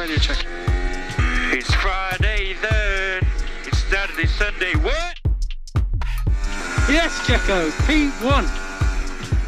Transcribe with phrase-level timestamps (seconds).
[0.00, 0.46] radio check.
[1.52, 3.20] It's Friday then.
[3.66, 4.72] It's Saturday, Sunday.
[4.76, 5.14] What?
[6.88, 7.68] Yes, Checo.
[7.84, 8.46] P1.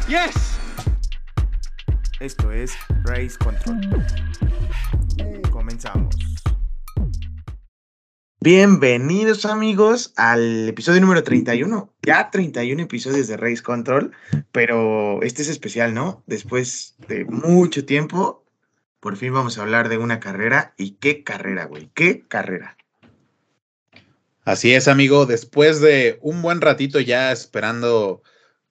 [0.07, 0.59] Yes.
[2.19, 3.81] Esto es Race Control.
[5.49, 6.15] Comenzamos.
[8.39, 11.91] Bienvenidos amigos al episodio número 31.
[12.03, 14.11] Ya 31 episodios de Race Control,
[14.51, 16.21] pero este es especial, ¿no?
[16.27, 18.42] Después de mucho tiempo,
[19.03, 20.73] por fin vamos a hablar de una carrera.
[20.77, 21.89] ¿Y qué carrera, güey?
[21.93, 22.77] ¿Qué carrera?
[24.45, 25.25] Así es, amigo.
[25.25, 28.23] Después de un buen ratito ya esperando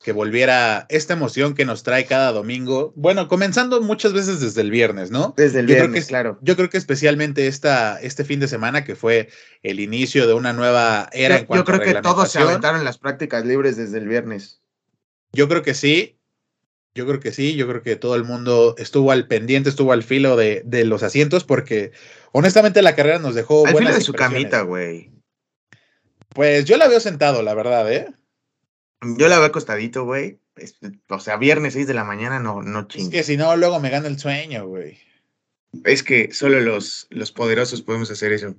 [0.02, 2.94] que volviera esta emoción que nos trae cada domingo.
[2.96, 5.34] Bueno, comenzando muchas veces desde el viernes, ¿no?
[5.36, 6.38] Desde el Yo creo viernes, que- claro.
[6.40, 9.28] Yo creo que especialmente esta, este fin de semana, que fue
[9.62, 12.38] el inicio de una nueva era en Yo, cuanto yo creo a que todos se
[12.38, 14.62] aventaron las prácticas libres desde el viernes.
[15.34, 16.18] Yo creo que sí.
[16.94, 17.54] Yo creo que sí.
[17.54, 21.02] Yo creo que todo el mundo estuvo al pendiente, estuvo al filo de, de los
[21.02, 21.92] asientos, porque
[22.32, 23.66] honestamente la carrera nos dejó.
[23.66, 25.10] Al filo buenas de su camita, güey.
[26.28, 28.08] Pues yo la veo sentado, la verdad, ¿eh?
[29.18, 30.38] Yo la veo acostadito, güey.
[31.08, 33.90] O sea, viernes 6 de la mañana, no, no Es que si no, luego me
[33.90, 34.98] gana el sueño, güey.
[35.84, 38.54] Es que solo los, los poderosos podemos hacer eso.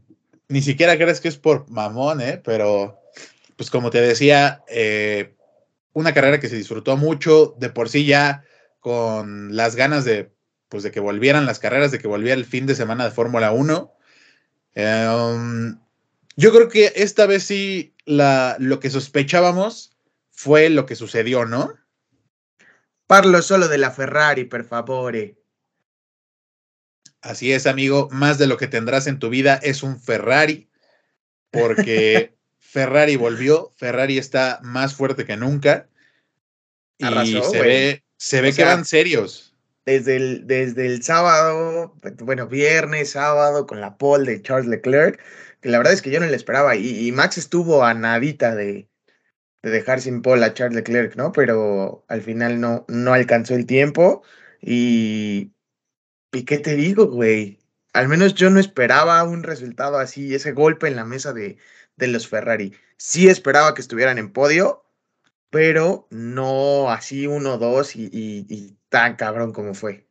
[0.49, 2.41] Ni siquiera crees que es por mamón, ¿eh?
[2.43, 2.99] Pero,
[3.55, 5.35] pues como te decía, eh,
[5.93, 8.43] una carrera que se disfrutó mucho, de por sí ya
[8.79, 10.33] con las ganas de,
[10.69, 13.51] pues, de que volvieran las carreras, de que volviera el fin de semana de Fórmula
[13.51, 13.95] 1.
[14.75, 15.79] Em,
[16.35, 19.95] yo creo que esta vez sí la, lo que sospechábamos
[20.31, 21.73] fue lo que sucedió, ¿no?
[23.07, 25.37] Parlo solo de la Ferrari, per favore.
[27.21, 30.69] Así es, amigo, más de lo que tendrás en tu vida es un Ferrari,
[31.51, 32.35] porque
[32.73, 35.87] Ferrari volvió, Ferrari está más fuerte que nunca
[36.97, 39.55] y Arrasó, se ve, se ve O que sea, van serios.
[39.85, 45.19] Desde el, desde el sábado, bueno, viernes, sábado, con la pole de Charles Leclerc,
[45.61, 46.75] que la verdad es que yo no le esperaba.
[46.75, 48.89] Y, y Max estuvo a nadita de,
[49.61, 51.31] de dejar sin pole a Charles Leclerc, ¿no?
[51.31, 54.23] Pero al final no, no alcanzó el tiempo.
[54.61, 55.51] Y,
[56.31, 57.59] ¿y qué te digo, güey?
[57.93, 61.59] Al menos yo no esperaba un resultado así, ese golpe en la mesa de,
[61.95, 62.73] de los Ferrari.
[62.97, 64.83] Sí esperaba que estuvieran en podio,
[65.49, 70.07] pero no así uno, dos y, tan cabrón como fue.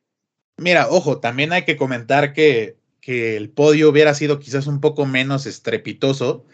[0.57, 5.07] Mira, ojo, también hay que comentar que, que el podio hubiera sido quizás un poco
[5.07, 6.45] menos estrepitoso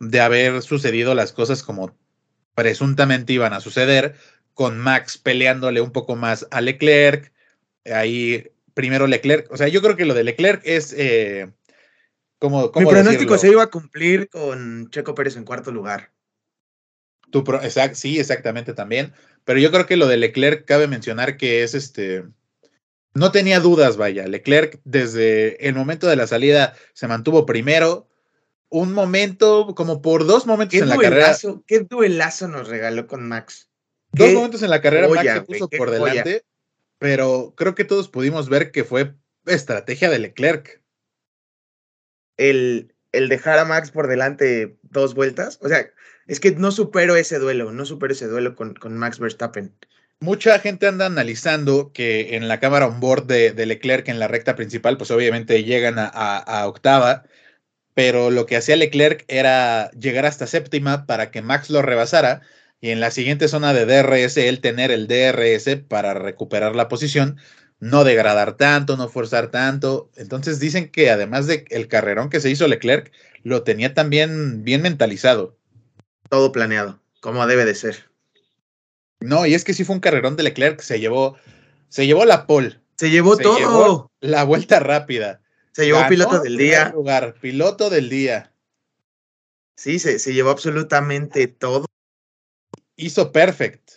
[0.00, 1.96] de haber sucedido las cosas como
[2.54, 4.14] presuntamente iban a suceder,
[4.54, 7.32] con Max peleándole un poco más a Leclerc,
[7.86, 11.52] ahí primero Leclerc, o sea, yo creo que lo de Leclerc es, eh,
[12.44, 16.12] como, Mi ¿cómo pronóstico se iba a cumplir con Checo Pérez en cuarto lugar.
[17.30, 21.38] Tu pro- exact- sí, exactamente también, pero yo creo que lo de Leclerc cabe mencionar
[21.38, 22.24] que es este,
[23.14, 28.10] no tenía dudas, vaya, Leclerc desde el momento de la salida se mantuvo primero,
[28.68, 31.34] un momento, como por dos momentos ¿Qué en la carrera,
[31.66, 33.70] qué duelazo nos regaló con Max?
[34.12, 36.12] dos momentos en la carrera Max se puso por joya.
[36.12, 36.44] delante,
[36.98, 39.14] pero creo que todos pudimos ver que fue
[39.46, 40.83] estrategia de Leclerc.
[42.36, 45.58] El, el dejar a Max por delante dos vueltas.
[45.62, 45.86] O sea,
[46.26, 49.74] es que no supero ese duelo, no supero ese duelo con, con Max Verstappen.
[50.20, 54.28] Mucha gente anda analizando que en la cámara on board de, de Leclerc en la
[54.28, 57.24] recta principal, pues obviamente llegan a, a- a octava,
[57.94, 62.42] pero lo que hacía Leclerc era llegar hasta séptima para que Max lo rebasara
[62.80, 67.38] y en la siguiente zona de DRS él tener el DRS para recuperar la posición,
[67.84, 70.10] no degradar tanto, no forzar tanto.
[70.16, 73.12] Entonces dicen que además de el carrerón que se hizo Leclerc,
[73.42, 75.58] lo tenía también bien mentalizado.
[76.30, 78.08] Todo planeado, como debe de ser.
[79.20, 81.36] No, y es que sí fue un carrerón de Leclerc, se llevó,
[81.90, 82.80] se llevó la pole.
[82.96, 83.58] Se llevó Se todo.
[83.58, 85.42] llevó la vuelta rápida.
[85.72, 86.88] se llevó Ganó piloto del día.
[86.94, 88.50] Lugar, piloto del día.
[89.76, 91.84] Sí, se, se llevó absolutamente todo.
[92.96, 93.90] Hizo perfect.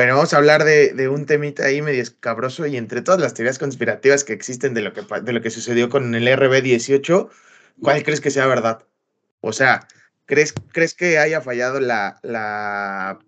[0.00, 3.34] Bueno, vamos a hablar de, de un temita ahí medio escabroso y entre todas las
[3.34, 7.28] teorías conspirativas que existen de lo que, de lo que sucedió con el RB18,
[7.82, 8.82] ¿cuál crees que sea verdad?
[9.42, 9.86] O sea,
[10.24, 13.18] ¿crees, crees que haya fallado la, la,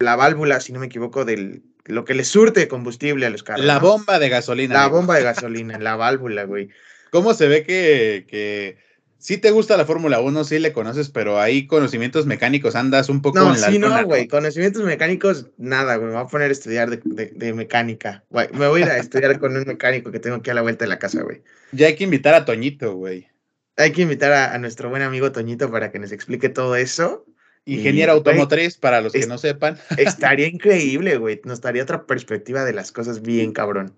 [0.00, 3.64] la válvula, si no me equivoco, del lo que le surte combustible a los carros?
[3.64, 3.80] La ¿no?
[3.82, 4.74] bomba de gasolina.
[4.74, 4.96] La amigo.
[4.96, 6.70] bomba de gasolina, la válvula, güey.
[7.12, 8.78] ¿Cómo se ve que, que
[9.20, 13.22] sí te gusta la Fórmula 1, sí le conoces, pero ahí conocimientos mecánicos andas un
[13.22, 14.26] poco No, en la sí, no, güey.
[14.26, 16.08] Conocimientos mecánicos, nada, güey.
[16.08, 18.24] Me voy a poner a estudiar de, de- de mecánica.
[18.30, 18.48] güey.
[18.52, 20.84] Me voy a ir a estudiar con un mecánico que tengo aquí a la vuelta
[20.84, 21.42] de la casa, güey.
[21.72, 23.28] Ya hay que invitar a Toñito, güey.
[23.76, 27.24] Hay que invitar a, a nuestro buen amigo Toñito para que nos explique todo eso.
[27.66, 29.78] Ingeniero Y, automotriz, para los que es- no sepan.
[29.98, 31.40] Estaría increíble, güey.
[31.44, 33.94] Nos daría otra perspectiva de las cosas bien cabrón.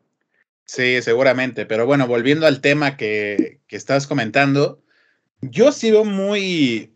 [0.65, 1.65] Sí, seguramente.
[1.67, 4.82] Pero bueno, volviendo al tema que, que estás comentando,
[5.43, 6.95] yo sí veo muy,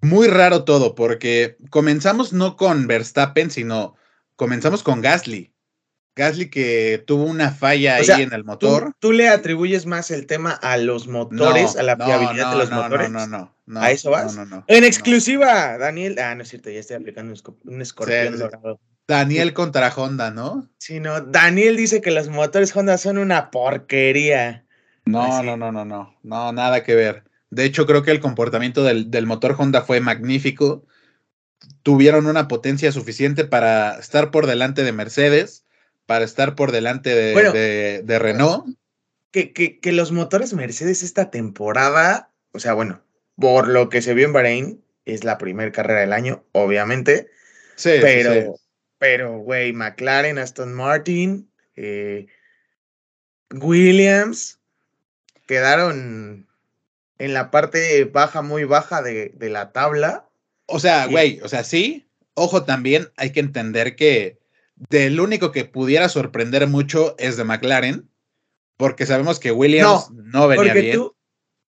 [0.00, 3.96] muy raro todo, porque comenzamos no con Verstappen, sino
[4.36, 5.52] comenzamos con Gasly.
[6.16, 8.92] Gasly que tuvo una falla ahí en el motor.
[9.00, 13.10] ¿tú, le atribuyes más el tema a los motores, a la fiabilidad de los motores.
[13.10, 14.38] No, no, no, ¿A eso vas?
[14.68, 16.18] En exclusiva, Daniel.
[16.20, 17.34] Ah, no es cierto, ya estoy aplicando
[17.64, 18.78] un escorpión dorado.
[19.06, 20.70] Daniel contra Honda, ¿no?
[20.78, 21.20] Sí, no.
[21.20, 24.63] Daniel dice que los motores Honda son una porquería.
[25.06, 26.16] No, no, no, no, no.
[26.22, 27.24] No, nada que ver.
[27.50, 30.84] De hecho, creo que el comportamiento del, del motor Honda fue magnífico.
[31.82, 35.64] Tuvieron una potencia suficiente para estar por delante de Mercedes,
[36.06, 38.66] para estar por delante de, de, Renault.
[39.30, 43.02] Que, que, que, los motores Mercedes esta temporada, o sea, bueno,
[43.36, 47.30] por lo que se vio en Bahrein, es la primera carrera del año, obviamente.
[47.76, 48.56] Sí, pero,
[48.98, 52.26] pero, güey, McLaren, Aston Martin, eh,
[53.50, 54.60] Williams,
[55.46, 56.48] quedaron
[57.18, 60.28] en la parte baja, muy baja de, de la tabla.
[60.66, 62.08] O sea, güey, o sea, sí.
[62.34, 64.38] Ojo, también hay que entender que
[64.76, 68.08] del único que pudiera sorprender mucho es de McLaren,
[68.76, 70.96] porque sabemos que Williams no, venía bien.
[70.96, 71.16] Tú,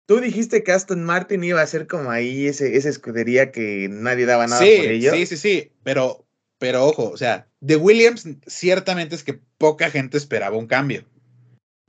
[0.06, 4.26] tú, dijiste que Aston Martin iba a ser como ahí ese, esa escudería que nadie
[4.26, 5.14] daba nada por ello.
[5.14, 6.26] Sí, sí, sí, pero
[6.60, 11.06] pero ojo, o sea, de Williams ciertamente es que poca gente esperaba un cambio.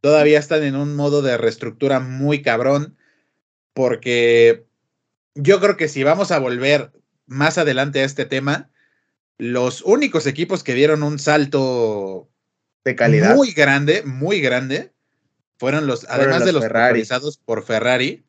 [0.01, 2.97] Todavía están en un modo de reestructura muy cabrón,
[3.75, 4.65] porque
[5.35, 6.93] yo creo que si vamos a volver
[7.27, 8.71] más adelante a este tema,
[9.39, 12.29] los únicos equipos que dieron un salto
[12.85, 14.93] de calidad muy grande, muy grande,
[15.59, 18.25] fueron los, además de los realizados por Ferrari,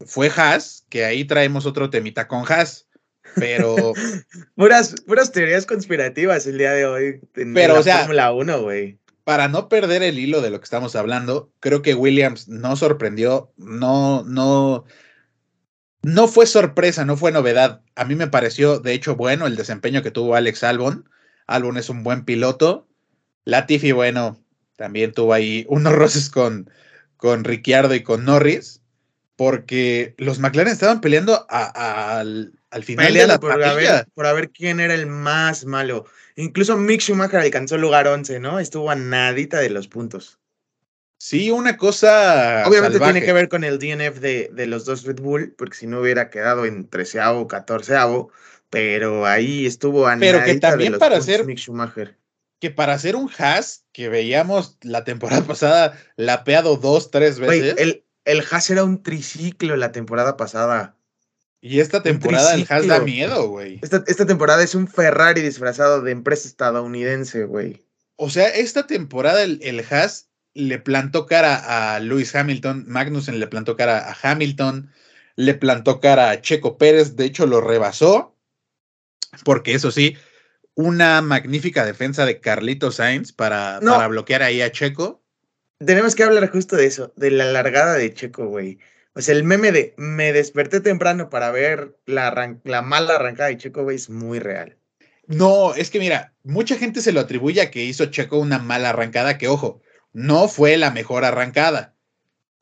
[0.00, 2.88] fue Haas, que ahí traemos otro temita con Haas.
[3.36, 3.74] Pero.
[4.54, 7.20] puras, puras teorías conspirativas el día de hoy.
[7.34, 7.98] En pero, la o sea.
[8.00, 8.98] Fórmula 1, güey.
[9.24, 13.52] Para no perder el hilo de lo que estamos hablando, creo que Williams no sorprendió,
[13.56, 14.84] no, no.
[16.02, 17.80] No fue sorpresa, no fue novedad.
[17.94, 21.08] A mí me pareció, de hecho, bueno el desempeño que tuvo Alex Albon.
[21.46, 22.86] Albon es un buen piloto.
[23.46, 24.38] Latifi, bueno,
[24.76, 26.70] también tuvo ahí unos roces con,
[27.16, 28.82] con Ricciardo y con Norris,
[29.36, 34.80] porque los McLaren estaban peleando al, al final de la por ver, por ver quién
[34.80, 36.06] era el más malo.
[36.36, 38.58] Incluso Mick Schumacher alcanzó lugar 11, ¿no?
[38.58, 40.40] Estuvo a nadita de los puntos.
[41.18, 42.64] Sí, una cosa.
[42.66, 45.86] Obviamente tiene que ver con el DNF de, de, los dos Red Bull, porque si
[45.86, 48.30] no hubiera quedado en treceavo o catorceavo,
[48.68, 52.18] pero ahí estuvo a pero que también de los para ser Mick Schumacher.
[52.60, 57.76] Que para hacer un Haas que veíamos la temporada pasada lapeado dos, tres veces.
[57.78, 60.93] el, el Haas era un triciclo la temporada pasada.
[61.66, 63.78] Y esta temporada el Haas da miedo, güey.
[63.80, 67.82] Esta, esta, temporada es un Ferrari disfrazado de empresa estadounidense, güey.
[68.16, 73.46] O sea, esta temporada el, el Haas le plantó cara a Lewis Hamilton, Magnussen le
[73.46, 74.90] plantó cara a Hamilton,
[75.36, 78.36] le plantó cara a Checo Pérez, de hecho lo rebasó,
[79.42, 80.18] porque eso sí,
[80.74, 85.24] una magnífica defensa de Carlito Sainz para, para bloquear ahí a Checo.
[85.78, 88.78] Tenemos que hablar justo de eso, de la largada de Checo, güey.
[89.16, 93.84] Sea, el meme de me desperté temprano para ver la, la mala arrancada de Checo,
[93.84, 94.76] güey, es muy real.
[95.26, 98.90] No, es que mira, mucha gente se lo atribuye a que hizo Checo una mala
[98.90, 99.80] arrancada, que ojo,
[100.12, 101.94] no fue la mejor arrancada.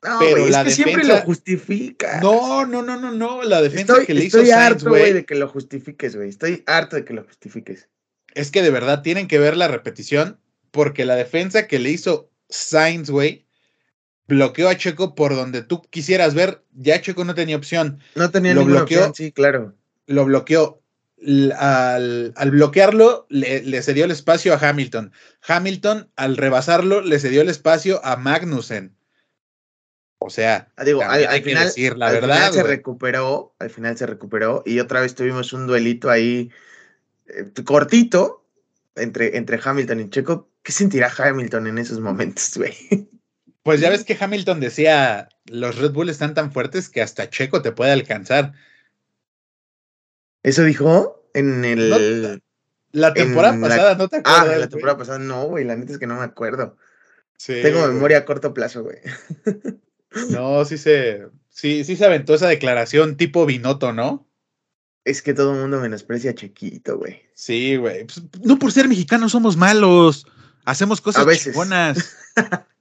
[0.03, 2.19] No, pero la es que siempre lo justifica.
[2.21, 3.41] No, no, no, no, no.
[3.43, 6.29] La defensa que le hizo Estoy harto, güey, de que lo justifiques, güey.
[6.29, 7.87] Estoy harto de que lo justifiques.
[8.33, 10.39] Es que de verdad tienen que ver la repetición,
[10.71, 13.45] porque la defensa que le hizo Sainz, güey,
[14.27, 17.99] bloqueó a Checo por donde tú quisieras ver, ya Checo no tenía opción.
[18.15, 19.73] No tenía lo bloqueó, opción, sí, claro.
[20.07, 20.79] Lo bloqueó.
[21.57, 25.13] Al, bloquearlo, le, cedió el espacio a Hamilton.
[25.47, 28.93] Hamilton, al rebasarlo, le cedió el espacio a Magnussen.
[30.17, 32.51] O sea, ah, digo, al, final, decir la verdad.
[32.51, 36.49] se recuperó, al final se recuperó y otra vez tuvimos un duelito ahí
[37.27, 38.45] eh, cortito
[38.95, 40.49] entre, entre Hamilton y Checo.
[40.61, 42.73] ¿Qué sentirá Hamilton en esos momentos, güey?
[43.63, 47.61] Pues ya ves que Hamilton decía, los Red Bull están tan fuertes que hasta Checo
[47.61, 48.53] te puede alcanzar.
[50.43, 51.25] ¿Eso dijo?
[51.33, 52.41] En el...
[52.91, 54.43] la temporada pasada, ¿no te acuerdas?
[54.43, 56.75] Ah, la temporada pasada no, güey, la neta es que no me acuerdo.
[57.37, 58.97] Sí, Tengo memoria a corto plazo, güey.
[60.29, 64.27] no, sí se, sí, sí se aventó esa declaración tipo Binoto, ¿no?
[65.05, 67.21] Es que todo el mundo menosprecia a Chequito, güey.
[67.33, 68.05] Sí, güey.
[68.05, 70.27] Pues, no por ser mexicanos somos malos.
[70.65, 72.15] Hacemos cosas buenas.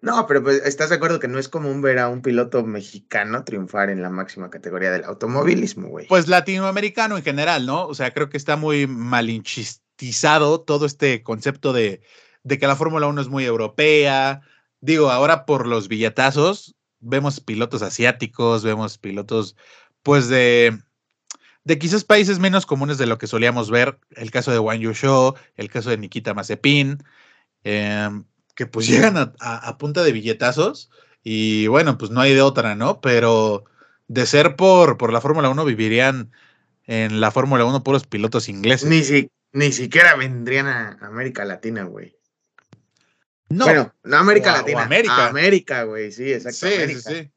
[0.00, 3.44] No, pero pues, ¿estás de acuerdo que no es común ver a un piloto mexicano
[3.44, 6.06] triunfar en la máxima categoría del automovilismo, güey?
[6.06, 7.86] Pues latinoamericano en general, ¿no?
[7.86, 12.00] O sea, creo que está muy malinchistizado todo este concepto de,
[12.44, 14.42] de que la Fórmula 1 es muy europea.
[14.80, 19.56] Digo, ahora por los billetazos, vemos pilotos asiáticos, vemos pilotos,
[20.02, 20.78] pues de,
[21.64, 23.98] de quizás países menos comunes de lo que solíamos ver.
[24.10, 27.02] El caso de Wang Yusho, el caso de Nikita Mazepin,
[27.64, 30.90] em, que pues llegan a, a punta de billetazos
[31.22, 33.00] y bueno, pues no hay de otra, ¿no?
[33.00, 33.64] Pero
[34.08, 36.30] de ser por, por la Fórmula 1 vivirían
[36.86, 38.88] en la Fórmula 1 puros pilotos ingleses.
[38.88, 42.16] Ni, si, ni siquiera vendrían a América Latina, güey.
[43.48, 43.64] No.
[43.64, 44.82] Bueno, no América Latina.
[44.82, 45.28] América.
[45.28, 46.94] América, güey, sí, exactamente.
[46.94, 47.30] Sí, sí, sí.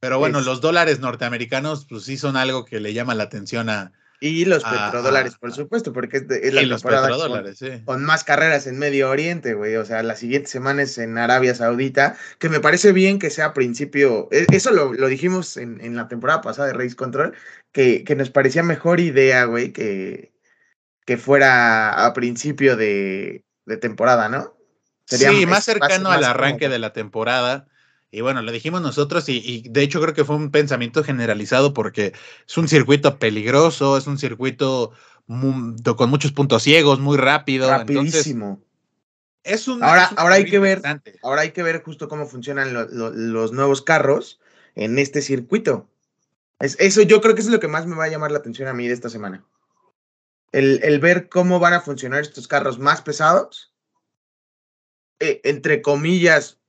[0.00, 3.92] Pero bueno, los dólares norteamericanos, pues sí son algo que le llama la atención a,
[4.28, 7.84] y los petrodólares, por supuesto, porque es, la y los petrodólares, con, sí.
[7.84, 9.76] con, más carreras en Medio Oriente, güey.
[9.76, 13.46] O sea, la siguiente semana es en Arabia Saudita, que me parece bien que sea
[13.46, 14.28] a principio.
[14.30, 17.34] E, eso lo, dijimos en, la temporada pasada de Race Control,
[17.70, 20.32] que, que nos parecía mejor idea, güey, que,
[21.04, 23.44] que fuera a principio de,
[23.80, 24.56] temporada, ¿no?
[25.06, 27.68] sí, más cercano al arranque de la temporada
[28.14, 32.12] y bueno, lo dijimos nosotros y, de hecho creo que fue un pensamiento generalizado porque
[32.46, 34.92] es un circuito peligroso, es un circuito
[35.26, 37.68] con muchos puntos ciegos, muy rápido.
[37.68, 38.62] Rapidísimo.
[39.42, 40.80] es un, ahora, ahora hay que ver,
[41.24, 44.38] ahora hay que ver justo cómo funcionan los nuevos carros
[44.76, 45.88] en este circuito.
[46.60, 48.68] Es, eso yo creo que es lo que más me va a llamar la atención
[48.68, 49.44] a mí de esta semana.
[50.52, 53.74] El, el ver cómo van a funcionar estos carros más pesados,
[55.18, 56.60] eh, entre comillas,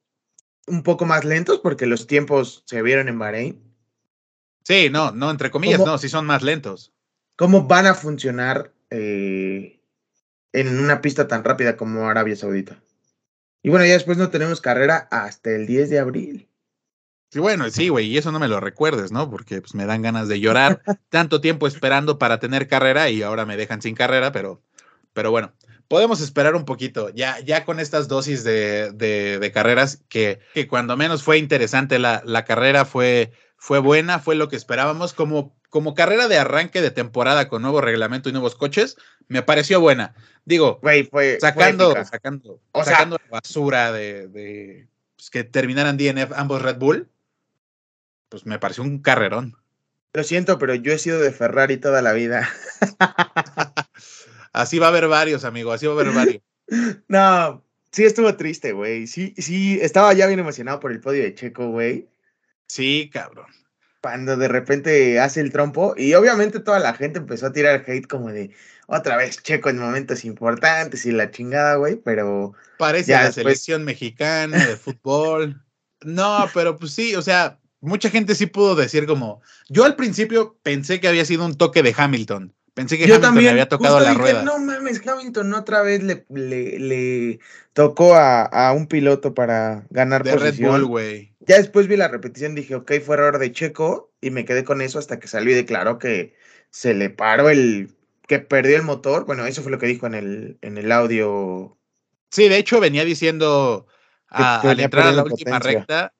[0.68, 3.62] un poco más lentos porque los tiempos se vieron en Bahrein.
[4.64, 6.92] Sí, no, no, entre comillas, no, sí son más lentos.
[7.36, 9.80] ¿Cómo van a funcionar eh,
[10.54, 12.82] en una pista tan rápida como Arabia Saudita?
[13.62, 16.50] Y bueno, ya después no tenemos carrera hasta el 10 de abril.
[17.32, 19.30] Sí, bueno, sí, güey, y eso no me lo recuerdes, ¿no?
[19.30, 23.46] Porque pues, me dan ganas de llorar tanto tiempo esperando para tener carrera y ahora
[23.46, 24.62] me dejan sin carrera, pero,
[25.14, 25.52] pero bueno,
[25.88, 30.98] podemos esperar un poquito, ya, ya con estas dosis de, de, carreras, que, que, cuando
[30.98, 35.13] menos fue interesante la, la, carrera, fue, fue buena, fue lo que esperábamos.
[35.13, 39.80] Como, como carrera de arranque de temporada con nuevo reglamento y nuevos coches, me pareció
[39.80, 40.15] buena.
[40.46, 46.77] Digo, fue, sacando, sacando, sacando la basura de, de pues, que terminaran DNF ambos Red
[46.77, 47.10] Bull,
[48.30, 49.58] pues me pareció un carrerón.
[50.13, 52.48] Lo siento, pero yo he sido de Ferrari toda la vida.
[54.56, 56.42] Así va a haber varios, amigo, así va a haber varios.
[57.10, 59.06] no, sí estuvo triste, güey.
[59.06, 62.08] Sí, sí, estaba ya bien emocionado por el podio de Checo, güey.
[62.66, 63.48] Sí, cabrón.
[64.00, 68.08] Cuando de repente hace el trompo y obviamente toda la gente empezó a tirar hate
[68.08, 68.52] como de
[68.88, 72.54] otra vez Checo en momentos importantes y la chingada, güey, pero...
[72.78, 75.62] Parece la selección mexicana de fútbol.
[76.06, 80.58] No, pero pues sí, o sea, mucha gente sí pudo decir como, yo al principio
[80.64, 83.70] pensé que había sido un toque de Hamilton, Pensé que Yo Hamilton también, le había
[83.70, 84.44] tocado la rueda.
[84.44, 87.39] No mames, Hamilton otra vez le, le,
[87.72, 91.34] tocó a, un piloto para ganar de Red Bull, güey.
[91.39, 94.82] Ya después vi la repetición, dije, ok, fue error de Checo, y me quedé con
[94.82, 96.36] eso hasta que salió y declaró que
[96.70, 97.96] se le paró el.
[98.27, 99.25] que perdió el motor.
[99.25, 101.77] Bueno, eso fue lo que dijo en el, en el audio.
[102.29, 103.88] Sí, de hecho venía diciendo
[104.27, 106.13] al entrar a la última recta.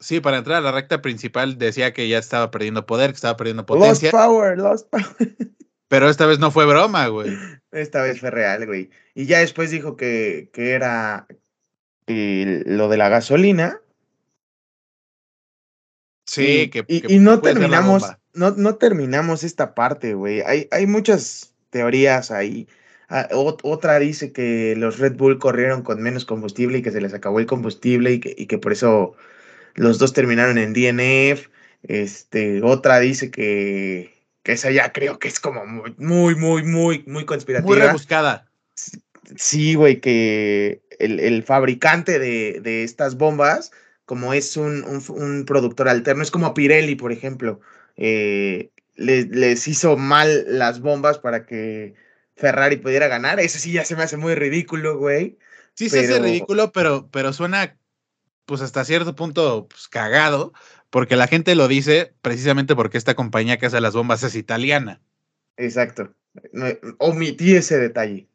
[0.00, 3.36] Sí, para entrar a la recta principal decía que ya estaba perdiendo poder, que estaba
[3.36, 4.10] perdiendo potencia.
[4.10, 5.28] Lost power, lost power.
[5.88, 7.36] Pero esta vez no fue broma, güey.
[7.72, 8.90] Esta vez fue real, güey.
[9.14, 11.26] Y ya después dijo que, que era
[12.06, 13.80] lo de la gasolina.
[16.26, 18.04] Sí, que, y, no terminamos,
[18.34, 20.42] no, no terminamos esta parte, güey.
[20.42, 22.68] Hay, hay muchas teorías ahí.
[23.08, 27.14] Ah, otra dice que los Red Bull corrieron con menos combustible y que se les
[27.14, 29.14] acabó el combustible y que, y que por eso
[29.74, 31.48] los dos terminaron en DNF.
[31.82, 34.17] Este, otra dice que,
[34.52, 37.68] esa ya creo que es como muy, muy, muy, muy, muy conspirativa.
[37.68, 38.48] Muy rebuscada.
[39.36, 43.72] Sí, güey, que el, fabricante de, estas bombas,
[44.04, 47.60] como es un, productor alterno, es como Pirelli, por ejemplo,
[47.96, 51.94] eh, les, hizo mal las bombas para que
[52.36, 53.40] Ferrari pudiera ganar.
[53.40, 55.38] Eso sí ya se me hace muy ridículo, güey.
[55.74, 57.78] Sí, se hace ridículo, pero, pero suena,
[58.46, 60.52] pues hasta cierto punto, pues cagado,
[60.90, 65.00] porque la gente lo dice precisamente porque esta compañía que hace las bombas es italiana.
[65.56, 66.14] Exacto.
[66.98, 68.28] omití ese detalle.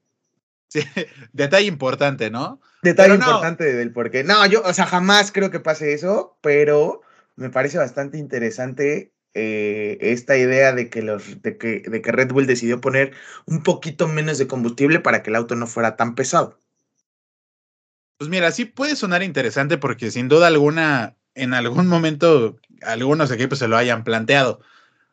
[0.70, 0.82] Sí,
[1.34, 2.60] detalle importante, ¿no?
[2.82, 4.24] Detalle importante del por qué.
[4.24, 7.02] No, yo, o sea, jamás creo que pase eso, pero
[7.36, 12.32] me parece bastante interesante eh, esta idea de que, los, de, que, de que Red
[12.32, 13.14] Bull decidió poner
[13.46, 16.60] un poquito menos de combustible para que el auto no fuera tan pesado.
[18.18, 23.60] Pues mira, sí puede sonar interesante porque sin duda alguna en algún momento algunos equipos
[23.60, 24.62] se lo hayan planteado.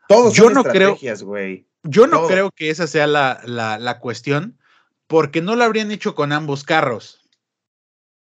[0.09, 1.67] Todos yo no creo, güey.
[1.83, 4.59] Yo no creo que esa sea la, la, la, cuestión,
[5.07, 7.21] porque no lo habrían hecho con ambos carros.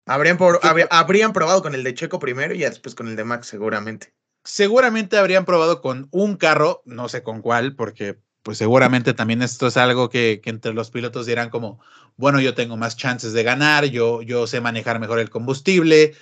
[0.05, 3.47] Habrían, por, habrían probado con el de Checo primero y después con el de Max,
[3.47, 4.13] seguramente.
[4.43, 9.67] Seguramente habrían probado con un carro, no sé con cuál, porque pues seguramente también esto
[9.67, 11.79] es algo que, entre los pilotos dirán como,
[12.17, 16.15] bueno, yo tengo más chances de ganar, yo, yo sé manejar mejor el combustible,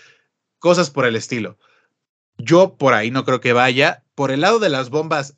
[0.60, 1.58] cosas por el estilo.
[2.38, 4.04] Yo por ahí no creo que vaya.
[4.16, 5.36] Por el lado de las bombas,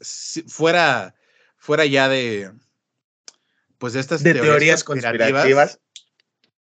[0.48, 1.16] fuera,
[1.58, 2.52] fuera ya de,
[3.78, 5.80] pues de estas de teorías, conspirativas.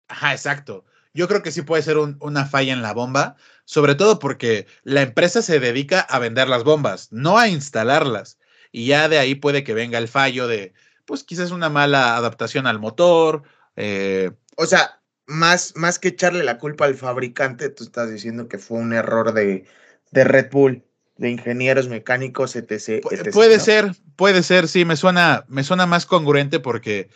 [0.08, 0.84] Ajá, exacto.
[1.12, 5.02] Yo creo que sí puede ser una falla en la bomba, sobre todo porque la
[5.02, 8.38] empresa se dedica a vender las bombas, no a instalarlas.
[8.70, 10.74] Y ya de ahí puede que venga el fallo de,
[11.06, 13.44] pues quizás una mala adaptación al motor.
[13.76, 18.58] Eh, o sea, más, más que echarle la culpa al fabricante, tú estás diciendo que
[18.58, 19.64] fue un error de,
[20.12, 20.84] de Red Bull,
[21.16, 23.02] de ingenieros mecánicos, etc.
[23.32, 27.08] puede ser, puede ser, sí, me suena, me suena más congruente porque,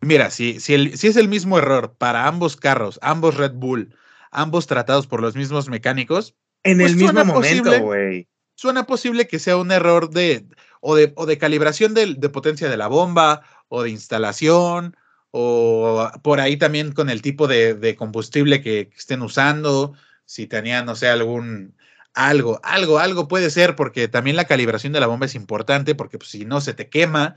[0.00, 3.94] mira, si, si, si es el mismo error para ambos carros, ambos Red Bull,
[4.30, 6.34] ambos tratados por los mismos mecánicos.
[6.62, 8.28] En pues el mismo momento, güey.
[8.54, 10.46] Suena posible que sea un error de
[10.80, 14.96] o de, o de calibración de, de, potencia de la bomba, o de instalación,
[15.30, 19.94] o por ahí también con el tipo de, de combustible que, estén usando,
[20.24, 21.74] si tenían, no sé, algún,
[22.14, 26.18] algo, algo, algo puede ser, porque también la calibración de la bomba es importante, porque
[26.18, 27.36] pues, si no se te quema.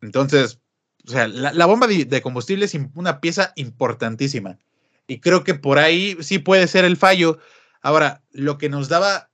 [0.00, 0.60] Entonces,
[1.06, 4.58] o sea, la, bomba de, combustible es una pieza importantísima.
[5.06, 7.38] Y creo que por ahí sí puede ser el fallo.
[7.82, 9.30] Ahora, lo que nos daba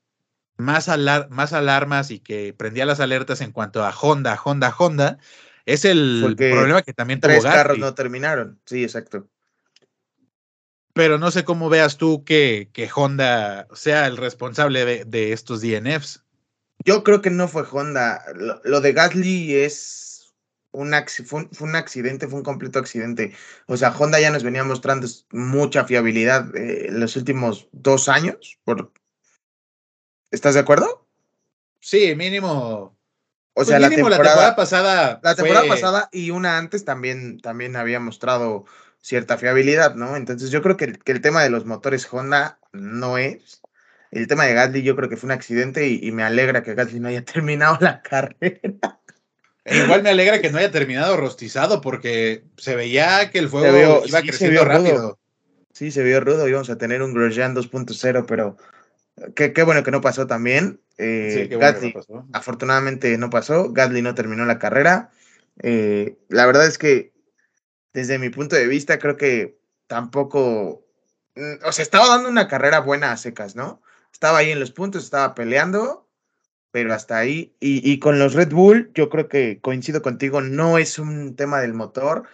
[0.56, 0.88] más,
[1.30, 5.18] más alarmas y que prendía las alertas en cuanto a Honda, Honda, Honda,
[5.66, 9.28] es el problema que también tuvo Tres carros no terminaron, sí, exacto
[10.92, 16.24] pero no sé cómo veas tú que, que Honda sea el responsable de, estos DNFs.
[16.84, 18.22] Yo creo que no fue Honda.
[18.64, 20.34] Lo, de Gasly es
[20.72, 20.92] un,
[21.26, 23.34] fue un, accidente, fue un completo accidente.
[23.66, 28.58] O sea, Honda ya nos venía mostrando mucha fiabilidad eh, en los últimos dos años.
[28.64, 28.92] Por...
[30.30, 31.06] ¿Estás de acuerdo?
[31.80, 32.94] Sí, mínimo.
[33.60, 35.20] O sea, la, temporada, pasada.
[35.22, 38.64] La temporada pasada y una antes también, también había mostrado
[39.02, 40.16] cierta fiabilidad, ¿no?
[40.16, 43.60] Entonces yo creo que el, tema de los motores Honda no es.
[44.10, 47.00] El tema de Gasly yo creo que fue un accidente y, me alegra que Gasly
[47.00, 48.98] no haya terminado la carrera.
[49.66, 54.02] E igual me alegra que no haya terminado rostizado porque se veía que el fuego
[54.06, 55.18] iba creciendo rápido.
[55.74, 58.56] Sí, se vio rudo, íbamos a tener un Grosjean 2.0, pero
[59.34, 60.80] qué, qué, bueno que no pasó también.
[60.98, 61.94] Eh, Gasly,
[62.32, 65.10] afortunadamente no pasó, Gasly no terminó la carrera.
[65.62, 67.12] Eh, la verdad es que
[67.92, 70.86] desde mi punto de vista, creo que tampoco,
[71.36, 73.82] mm, o sea, estaba dando una carrera buena a secas, ¿no?
[74.12, 76.08] Estaba ahí en los puntos, estaba peleando,
[76.70, 77.54] pero hasta ahí.
[77.60, 81.74] Y, con los Red Bull, yo creo que coincido contigo, no es un tema del
[81.74, 82.24] motor,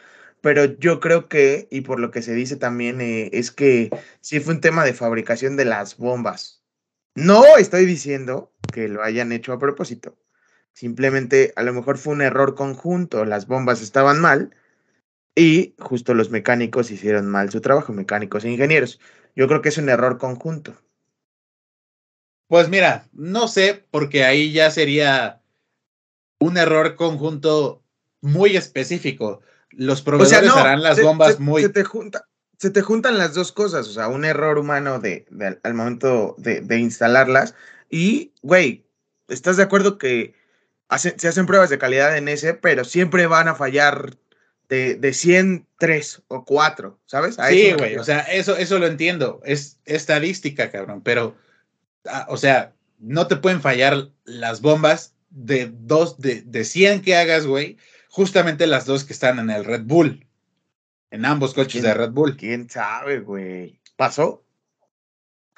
[0.41, 4.41] pero yo creo que, y por lo que se dice también, eh, es que sí
[4.41, 6.56] fue un tema de fabricación de las bombas.
[7.17, 10.17] No estoy diciendo que lo hayan hecho a propósito.
[10.73, 14.55] Simplemente a lo mejor fue un error conjunto, las bombas estaban mal
[15.35, 19.01] y justo los mecánicos hicieron mal su trabajo, mecánicos e ingenieros.
[19.35, 20.75] Yo creo que es un error conjunto.
[22.49, 25.41] Pues mira, no sé, porque ahí ya sería
[26.39, 27.83] un error conjunto
[28.21, 29.41] muy específico.
[29.71, 31.63] Los proveedores harán las bombas muy.
[31.63, 35.27] Se te, junta, se te juntan las dos cosas, o sea, un error humano de,
[35.62, 37.55] al momento de, de, instalarlas.
[37.90, 38.85] Y, güey,
[39.29, 40.35] ¿estás de acuerdo que
[40.97, 44.16] se hacen pruebas de calidad en ese, pero siempre van a fallar
[44.69, 47.37] de, de 100, 3 o 4, ¿sabes?
[47.49, 51.37] sí, güey, o sea, eso, eso lo entiendo, es estadística, cabrón, pero,
[52.07, 57.16] ah, o sea, no te pueden fallar las bombas de dos, de, de 100 que
[57.16, 57.77] hagas, güey,
[58.09, 60.26] justamente las dos que están en el Red Bull,
[61.11, 62.37] en ambos coches de Red Bull.
[62.37, 63.81] ¿Quién sabe, güey?
[63.97, 64.45] ¿Pasó?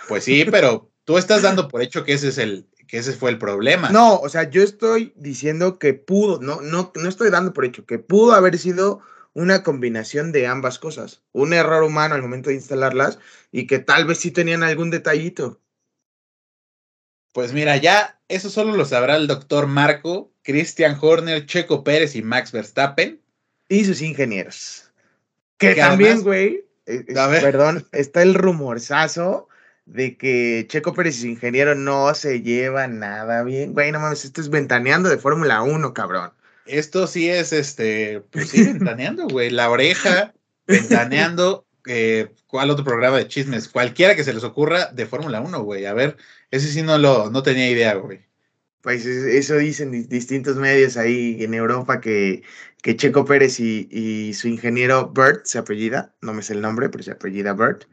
[0.08, 3.30] Pues sí, pero tú estás dando por hecho que ese es el, que ese fue
[3.30, 3.90] el problema.
[3.90, 7.86] No, o sea, yo estoy diciendo que pudo, no, no, no estoy dando por hecho,
[7.86, 9.00] que pudo haber sido
[9.34, 11.22] una combinación de ambas cosas.
[11.32, 13.18] Un error humano al momento de instalarlas
[13.52, 15.60] y que tal vez sí tenían algún detallito.
[17.32, 22.22] Pues mira, ya eso solo lo sabrá el doctor Marco, Christian Horner, Checo Pérez y
[22.22, 23.22] Max Verstappen.
[23.68, 24.87] Y sus ingenieros.
[25.58, 27.04] Que, también, güey, eh,
[27.42, 29.48] perdón, está el rumorzazo
[29.84, 33.72] de que Checo Pérez y ingeniero no se llevan nada bien.
[33.72, 36.30] Güey, no mames, esto es ventaneando de Fórmula 1, cabrón.
[36.66, 39.50] Esto sí es, este, pues sí, ventaneando, güey.
[39.50, 40.34] La oreja,
[40.66, 41.66] ventaneando.
[41.86, 43.68] Eh, ¿Cuál otro programa de chismes?
[43.68, 45.86] Cualquiera que se les ocurra de Fórmula 1, güey.
[45.86, 46.16] A ver,
[46.50, 48.27] ese sí no lo, no tenía idea, güey.
[48.88, 52.42] Pues eso dicen distintos medios ahí en Europa que,
[52.80, 57.04] que Checo Pérez y, su ingeniero Bert se apellida, no me sé el nombre, pero
[57.04, 57.84] se apellida Bert,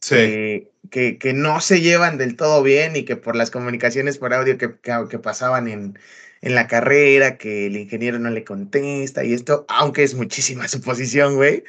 [0.00, 0.70] sí.
[0.90, 4.56] que, que, no se llevan del todo bien y que por las comunicaciones por audio
[4.56, 5.98] que, que, pasaban en,
[6.40, 11.36] en, la carrera, que el ingeniero no le contesta y esto, aunque es muchísima suposición,
[11.36, 11.62] güey,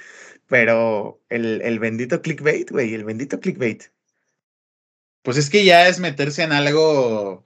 [0.48, 3.84] pero el, el bendito clickbait, güey, el bendito clickbait.
[5.22, 7.46] Pues es que ya es meterse en algo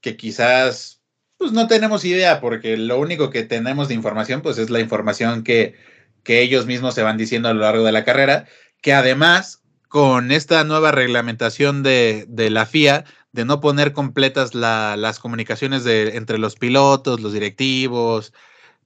[0.00, 1.00] que quizás
[1.38, 5.42] pues no tenemos idea, porque lo único que tenemos de información, pues es la información
[5.42, 5.74] que,
[6.22, 8.46] que ellos mismos se van diciendo a lo largo de la carrera,
[8.82, 15.18] que además, con esta nueva reglamentación de, de la FIA, de no poner completas las
[15.18, 18.34] comunicaciones de, entre los pilotos, los directivos,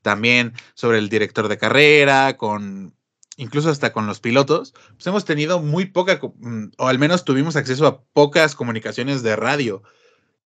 [0.03, 2.94] también sobre el director de carrera, con
[3.37, 7.57] incluso hasta con los pilotos, pues hemos tenido muy poca, mm, o al menos tuvimos
[7.57, 9.83] acceso a pocas comunicaciones de radio.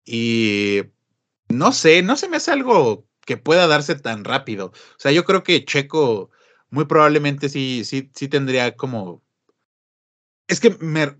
[0.04, 0.82] Y
[1.48, 4.66] no sé, no se me hace algo que pueda darse tan rápido.
[4.66, 6.30] O sea, yo creo que Checo
[6.70, 9.22] muy probablemente sí, sí, sí tendría como...
[10.48, 10.76] Es que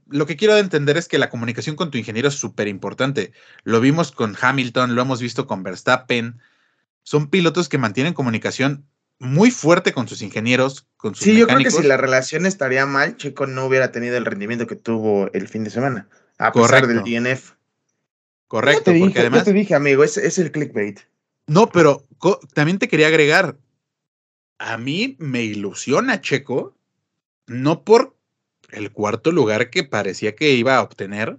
[0.09, 3.33] lo que quiero entender es que la comunicación con tu ingeniero es súper importante.
[3.63, 6.41] Lo vimos con Hamilton, lo hemos visto con Verstappen.
[7.03, 8.87] Son pilotos que mantienen comunicación
[9.19, 12.85] muy fuerte con sus ingenieros, con sus Sí, yo creo que si la relación estaría
[12.87, 16.87] mal, Checo no hubiera tenido el rendimiento que tuvo el fin de semana, a pesar
[16.89, 17.53] del DNF.
[18.53, 19.45] Correcto, porque además.
[19.45, 21.01] te dije, amigo, es, es el clickbait.
[21.47, 22.07] No, pero
[22.53, 23.57] también te quería agregar.
[24.59, 26.77] A mí me ilusiona Checo,
[27.47, 28.15] no por
[28.71, 31.39] el cuarto lugar que parecía que iba a obtener,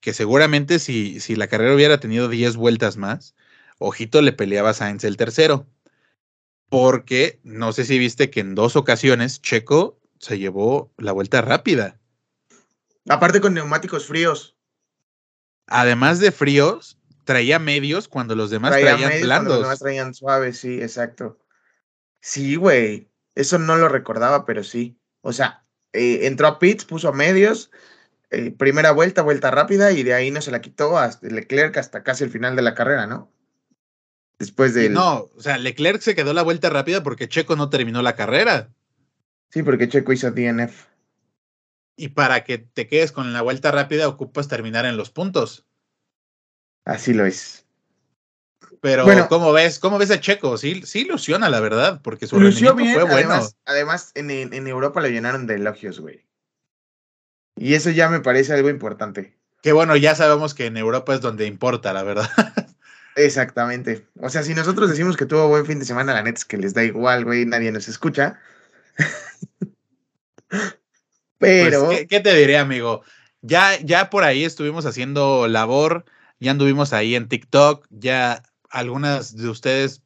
[0.00, 3.36] que seguramente si, si la carrera hubiera tenido 10 vueltas más,
[3.78, 5.68] ojito le peleaba a Sainz el tercero.
[6.68, 12.00] Porque no sé si viste que en dos ocasiones Checo se llevó la vuelta rápida.
[13.08, 14.53] Aparte con neumáticos fríos
[15.66, 19.54] además de fríos, traía medios cuando los demás traían blandos.
[19.54, 21.38] los demás traían suaves, sí, exacto.
[22.20, 23.10] Sí, güey.
[23.34, 24.98] Eso no lo recordaba, pero sí.
[25.20, 27.70] O sea, eh, entró a pits, puso a medios,
[28.30, 32.02] eh, primera vuelta, vuelta rápida, y de ahí no se la quitó hasta Leclerc hasta
[32.02, 33.30] casi el final de la carrera, ¿no?
[34.38, 34.88] Después de.
[34.88, 38.68] No, o sea, Leclerc se quedó la vuelta rápida porque Checo no terminó la carrera.
[39.50, 40.86] Sí, porque Checo hizo DNF.
[41.96, 45.66] Y para que te quedes con la vuelta rápida, ocupas terminar en los puntos.
[46.84, 47.64] Así lo es.
[48.80, 49.78] Pero, ¿cómo ves?
[49.78, 50.58] ¿Cómo ves a Checo?
[50.58, 53.40] Sí, sí ilusiona, la verdad, porque su rendimiento fue bueno.
[53.64, 56.26] Además, en, en, Europa lo llenaron de elogios, güey.
[57.56, 59.38] Y eso ya me parece algo importante.
[59.62, 62.28] Que bueno, ya sabemos que en Europa es donde importa, la verdad.
[63.16, 64.06] Exactamente.
[64.20, 66.58] O sea, si nosotros decimos que tuvo buen fin de semana, la neta es que
[66.58, 68.38] les da igual, güey, nadie nos escucha.
[71.44, 71.90] Pues, Pero.
[72.08, 73.02] ¿qué, te diré, amigo?
[73.42, 76.06] Ya, ya por ahí estuvimos haciendo labor,
[76.40, 80.02] ya anduvimos ahí en TikTok, ya algunas de ustedes,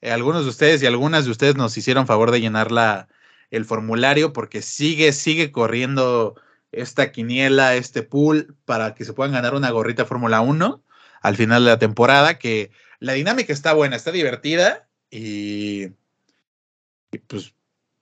[0.00, 3.08] eh, algunos de ustedes y algunas de ustedes nos hicieron favor de llenar la,
[3.50, 6.40] el formulario porque sigue, sigue corriendo
[6.72, 10.82] esta quiniela, este pool para que se puedan ganar una gorrita Fórmula 1
[11.20, 15.88] al final de la temporada, que la dinámica está buena, está divertida y,
[17.12, 17.52] y pues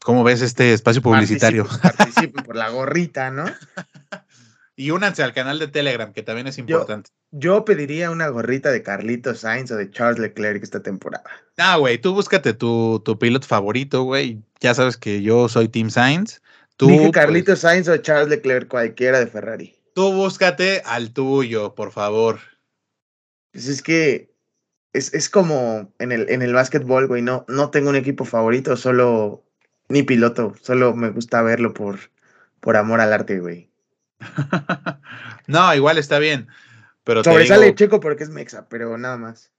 [0.06, 1.66] ¿Cómo ves este espacio publicitario?
[1.82, 3.44] Participen, por la gorrita, ¿no?
[4.76, 7.10] y únanse al canal de Telegram, que también es importante.
[7.32, 11.24] Yo, pediría una gorrita de Carlitos Sainz o de Charles Leclerc esta temporada.
[11.56, 14.40] Ah, güey, tú búscate tu, tu piloto favorito, güey.
[14.60, 16.40] Ya sabes que yo soy Team Sainz.
[16.76, 19.74] Tú, Dije pues Carlitos Sainz o Charles Leclerc, cualquiera de Ferrari.
[19.96, 22.38] Tú búscate al tuyo, por favor.
[23.50, 24.32] Pues es que
[24.92, 27.22] es, es como en el, en el básquetbol, güey.
[27.22, 29.45] No, no tengo un equipo favorito, solo
[29.88, 31.98] ni piloto, solo me gusta verlo por,
[32.60, 33.70] por amor al arte, güey.
[35.46, 36.48] no, igual está bien.
[37.04, 39.52] Pero Sobresale Checo porque es Mexa, pero nada más.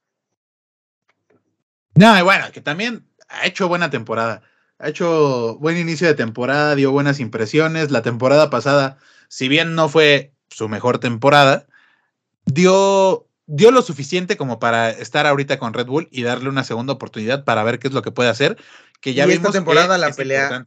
[1.94, 4.42] No, y bueno, que también ha hecho buena temporada.
[4.78, 7.90] Ha hecho buen inicio de temporada, dio buenas impresiones.
[7.90, 11.66] La temporada pasada, si bien no fue su mejor temporada,
[12.44, 16.92] dio, dio lo suficiente como para estar ahorita con Red Bull y darle una segunda
[16.92, 18.58] oportunidad para ver qué es lo que puede hacer
[19.00, 20.66] que ya y esta temporada la pelea,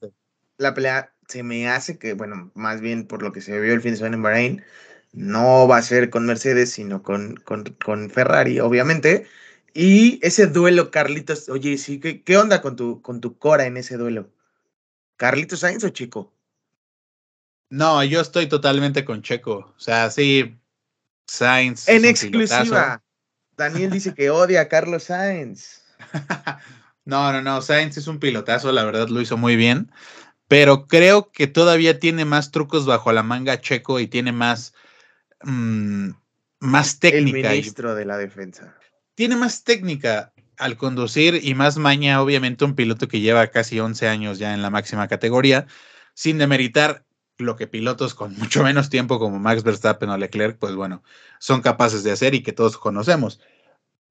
[0.58, 3.82] la pelea se me hace que, bueno, más bien por lo que se vio el
[3.82, 4.64] fin de semana en Bahrein,
[5.14, 9.28] no va a ser con Mercedes, sino con, con, Ferrari, obviamente.
[9.74, 13.78] Y ese duelo, Carlitos, oye, sí, ¿qué, qué onda con tu, con tu Cora en
[13.78, 14.30] ese duelo?
[15.18, 16.34] ¿Carlitos Sainz o Chico?
[17.70, 19.74] No, yo estoy totalmente con Checo.
[19.78, 20.58] O sea, sí,
[21.26, 21.88] Sainz.
[21.88, 23.02] En exclusiva.
[23.56, 25.84] Daniel dice que odia a Carlos Sainz.
[27.12, 27.62] No, no, no.
[27.62, 29.92] Sainz es un pilotazo, la verdad lo hizo muy bien.
[30.48, 34.74] Pero creo que todavía tiene más trucos bajo la manga Checo y tiene más,
[35.44, 36.12] mm,
[36.62, 37.50] más técnica.
[37.50, 38.78] El ministro de la defensa.
[39.14, 44.08] tiene más técnica al conducir y más maña, obviamente, un piloto que lleva casi 11
[44.08, 45.68] años ya en la máxima categoría,
[46.14, 47.04] sin demeritar
[47.38, 51.04] lo que pilotos con mucho menos tiempo como Max Verstappen o Leclerc, pues bueno,
[51.40, 53.42] son capaces de hacer y que todos conocemos.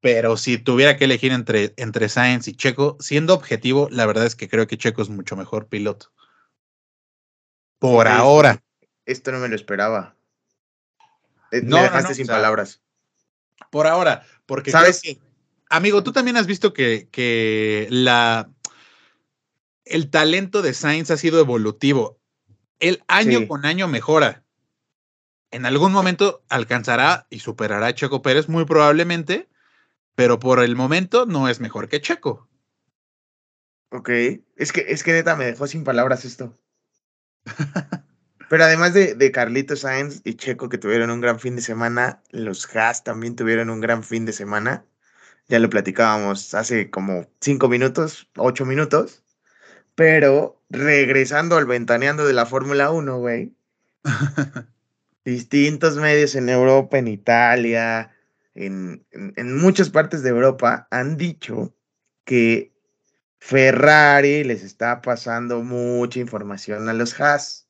[0.00, 4.34] Pero si tuviera que elegir entre, entre Sainz y Checo, siendo objetivo, la verdad es
[4.34, 6.10] que creo que Checo es mucho mejor piloto.
[7.78, 8.62] Por ahora.
[9.04, 10.16] Esto, no me lo esperaba.
[11.52, 12.80] Eh, no, me dejaste sin palabras.
[13.70, 15.02] Por ahora, porque ¿Sabes?
[15.68, 18.50] amigo, tú también has visto que, que la
[19.84, 22.18] el talento de Sainz ha sido evolutivo.
[22.78, 24.44] El año con año mejora.
[25.50, 29.48] En algún momento alcanzará y superará a Checo Pérez, muy probablemente,
[30.20, 32.46] pero por el momento no es mejor que Checo.
[33.88, 34.10] Ok,
[34.54, 36.54] es que, es que neta me dejó sin palabras esto.
[38.50, 42.22] pero además de, de Carlito Sainz y Checo que tuvieron un gran fin de semana,
[42.32, 44.84] los Haas también tuvieron un gran fin de semana.
[45.48, 49.24] Ya lo platicábamos hace como cinco minutos, ocho minutos.
[49.94, 53.54] Pero regresando al ventaneando de la Fórmula 1, güey.
[55.24, 58.14] distintos medios en Europa, en Italia,
[58.54, 59.04] en,
[59.56, 61.74] muchas partes de Europa han dicho
[62.24, 62.72] que
[63.38, 67.68] Ferrari les está pasando mucha información a los Haas,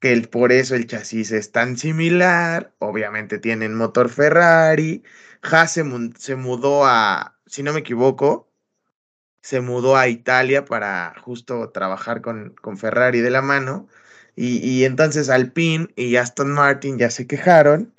[0.00, 5.02] que por eso el chasis es tan similar, obviamente tienen motor Ferrari,
[5.42, 5.84] Haas se,
[6.18, 8.50] se mudó a, si no me equivoco,
[9.42, 13.88] se mudó a Italia para justo trabajar con, con Ferrari de la mano.
[14.36, 17.94] Y, y, entonces Alpine y Aston Martin ya se quejaron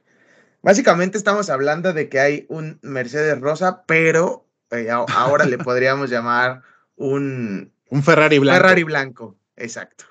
[0.66, 6.64] Básicamente estamos hablando de que hay un Mercedes rosa, pero eh, ahora le podríamos llamar
[6.96, 7.72] un...
[7.92, 8.58] Un Ferrari blanco.
[8.58, 10.06] Ferrari blanco, exacto.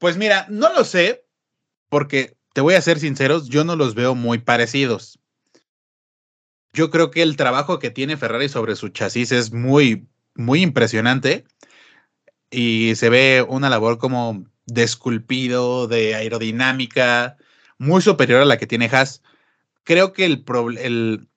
[0.00, 1.24] Pues mira, no lo sé,
[1.88, 5.20] porque te voy a ser sinceros, yo no los veo muy parecidos.
[6.72, 11.44] Yo creo que el trabajo que tiene Ferrari sobre su chasis es muy, muy impresionante
[12.50, 17.36] y se ve una labor como de esculpido, de aerodinámica,
[17.78, 19.22] muy superior a la que tiene Haas
[19.84, 20.44] creo que el,
[20.78, 21.28] el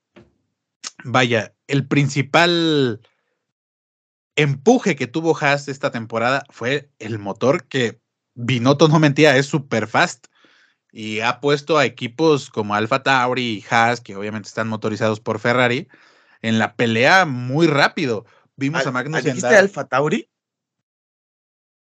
[1.03, 3.01] vaya, el principal
[4.35, 8.01] empuje que tuvo Haas esta temporada fue el motor que
[8.33, 10.27] Binotto no mentía, es super fast
[10.91, 15.39] y ha puesto a equipos como Alfa Tauri y Haas, que obviamente están motorizados por
[15.39, 15.87] Ferrari,
[16.41, 18.25] en la pelea muy rápido.
[18.55, 20.29] Vimos a Magnus ¿Dijiste Alfa Tauri?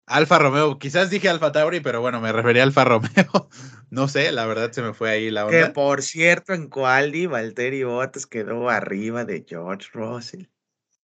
[0.10, 3.50] Alfa Romeo, quizás dije Alfa Tauri, pero bueno, me refería a Alfa Romeo.
[3.92, 5.68] no sé, la verdad se me fue ahí la onda.
[5.68, 10.46] Que por cierto, en Qualdi, Valtteri Bottas quedó arriba de George Russell.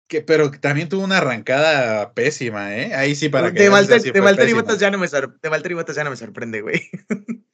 [0.09, 2.95] Que, pero también tuvo una arrancada pésima, ¿eh?
[2.95, 3.63] Ahí sí para que...
[3.63, 6.91] De, Valtteri, Bottas ya no me ya no me sorprende, güey.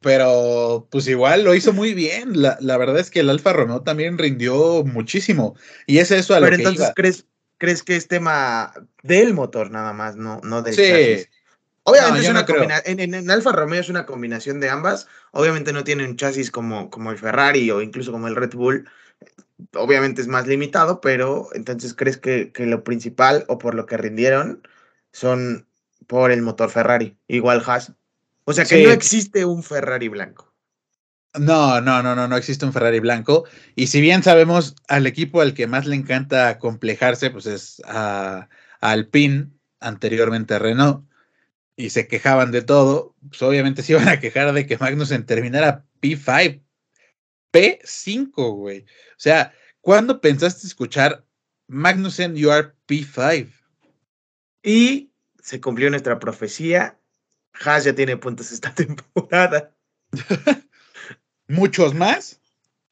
[0.00, 2.40] pero pues igual lo hizo muy bien.
[2.40, 5.56] La, la, verdad es que el Alfa Romeo también rindió muchísimo.
[5.86, 7.26] Y es eso a lo pero que entonces crees
[7.62, 11.28] crees que es tema del motor nada más, no, no del sí.
[11.84, 15.06] Obviamente es una combinación, en, Alfa Romeo es una combinación de ambas.
[15.30, 18.88] Obviamente no tiene un chasis como, como el Ferrari o incluso como el Red Bull.
[19.74, 23.96] Obviamente es más limitado, pero entonces crees que, que lo principal o por lo que
[23.96, 24.66] rindieron
[25.12, 25.68] son
[26.08, 27.92] por el motor Ferrari, igual Haas.
[28.42, 30.51] O sea que no existe un Ferrari blanco.
[31.34, 33.44] No, no, no, no, no existe un Ferrari blanco.
[33.74, 38.48] Y si bien sabemos al equipo al que más le encanta complejarse, pues es a,
[38.80, 41.06] Alpine, anteriormente a Renault,
[41.76, 45.86] y se quejaban de todo, pues obviamente se iban a quejar de que Magnussen terminara
[46.02, 46.62] P5,
[47.52, 48.80] P5, güey.
[48.82, 51.24] O sea, ¿cuándo pensaste escuchar
[51.66, 53.50] Magnussen, you are P5?
[54.62, 56.98] Y se cumplió nuestra profecía.
[57.64, 59.74] Haas ya tiene puntos esta temporada.
[61.52, 62.40] muchos más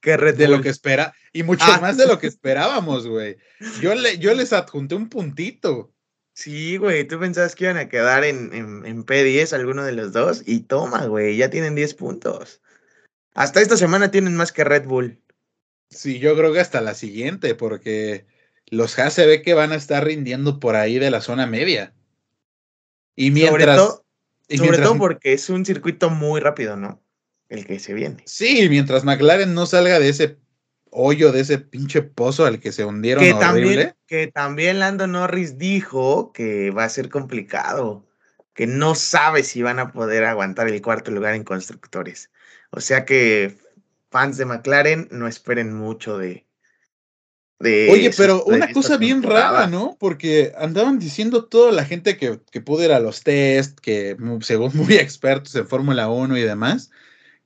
[0.00, 1.80] que de lo que espera y muchos ah.
[1.80, 3.36] más de lo que esperábamos, güey.
[3.80, 5.92] Yo, le, yo les adjunté un puntito.
[6.32, 10.42] Sí, güey, tú pensabas que iban a quedar en, en, P10 alguno de los dos
[10.46, 12.62] y toma, güey, ya tienen 10 puntos.
[13.34, 15.20] Hasta esta semana tienen más que Red Bull.
[15.90, 18.26] Sí, yo creo que hasta la siguiente, porque
[18.66, 21.92] los Haas se ve que van a estar rindiendo por ahí de la zona media.
[23.16, 24.00] Y mientras.
[24.48, 27.02] sobre todo porque es un circuito muy rápido, ¿no?
[27.50, 28.22] El que se viene.
[28.24, 30.38] Sí, mientras McLaren no salga de ese
[30.90, 35.58] hoyo, de ese pinche pozo al que se hundieron que También, que también Lando Norris
[35.58, 38.06] dijo que va a ser complicado,
[38.54, 42.30] que no sabe si van a poder aguantar el cuarto lugar en constructores.
[42.70, 43.56] O sea que
[44.10, 46.46] fans de McLaren no esperen mucho de...
[47.58, 49.96] de Oye, pero una cosa bien rara, ¿no?
[49.98, 54.70] Porque andaban diciendo toda la gente que, que pudo ir a los test, que según
[54.74, 56.90] muy expertos en Fórmula 1 y demás,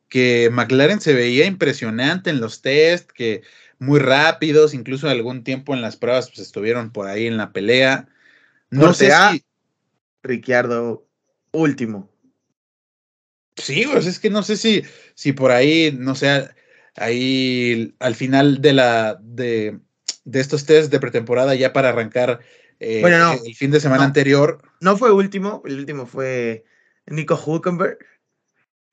[0.09, 3.43] que McLaren se veía impresionante en los test, que
[3.79, 8.09] muy rápidos, incluso algún tiempo en las pruebas pues, estuvieron por ahí en la pelea.
[8.71, 9.45] No sé si...
[10.23, 11.07] Ricciardo
[11.53, 12.11] último.
[13.57, 14.83] Sí, pues es que no sé si,
[15.15, 16.49] si por ahí, no sé,
[16.97, 19.79] ahí al final de la de,
[20.33, 22.41] estos test de pretemporada ya para arrancar
[22.81, 23.03] eh,
[23.47, 24.63] el fin de semana anterior.
[24.81, 26.65] No fue último, el último fue
[27.07, 27.99] Nico Hulkenberg,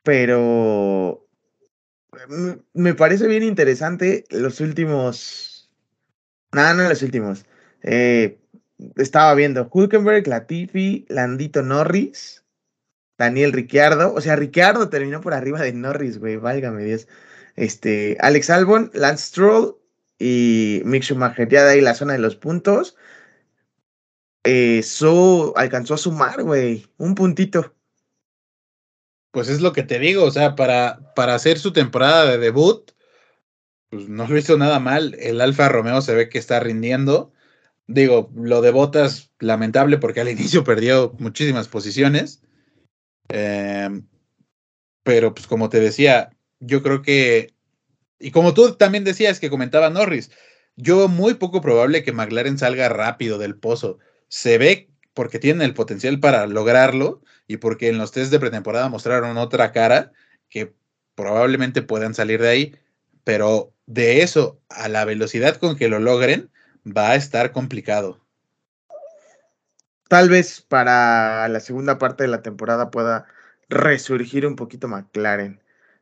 [0.04, 1.28] pero
[2.74, 5.70] me parece bien interesante los últimos.
[6.52, 7.46] Nada, no los últimos.
[7.84, 8.40] Eh,
[8.98, 12.44] estaba viendo Hulkenberg, Latifi, Landito Norris,
[13.18, 14.14] Daniel Ricciardo.
[14.14, 17.08] O sea, Ricciardo terminó por arriba de Norris, güey, válgame Dios.
[17.56, 19.78] Este, Alex Albon, Lance Stroll
[20.20, 21.48] y Mick Schumacher.
[21.48, 22.98] Ya de ahí la zona de los puntos.
[24.44, 24.82] Eh,
[25.56, 27.76] alcanzó a sumar, güey, un puntito.
[29.32, 32.92] Pues es lo que te digo, o sea, para, para hacer su temporada de debut,
[33.90, 35.16] pues no lo hizo nada mal.
[35.20, 37.32] El Alfa Romeo se ve que está rindiendo.
[37.88, 42.42] Digo, lo de Botas, lamentable porque al inicio perdió muchísimas posiciones.
[43.30, 44.08] Em,
[45.04, 47.54] pero pues como te decía, yo creo que,
[48.20, 50.32] y como tú también decías que comentaba Norris,
[50.76, 54.00] yo muy poco probable que McLaren salga rápido del pozo.
[54.28, 58.90] Se ve porque tienen el potencial para lograrlo y porque en los test de pretemporada
[58.90, 60.12] mostraron otra cara
[60.50, 60.74] que
[61.16, 62.76] probablemente puedan salir de ahí,
[63.24, 66.50] pero de eso a la velocidad con que lo logren
[66.86, 68.26] va a estar complicado.
[70.08, 73.28] Tal vez para la segunda parte de la temporada pueda
[73.70, 75.61] resurgir un poquito McLaren.